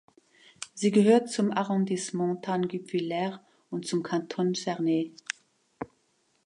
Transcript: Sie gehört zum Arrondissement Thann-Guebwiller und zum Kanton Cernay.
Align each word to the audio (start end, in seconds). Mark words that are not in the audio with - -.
Sie 0.73 0.89
gehört 0.89 1.29
zum 1.29 1.51
Arrondissement 1.51 2.43
Thann-Guebwiller 2.43 3.45
und 3.69 3.85
zum 3.87 4.01
Kanton 4.01 4.55
Cernay. 4.55 5.13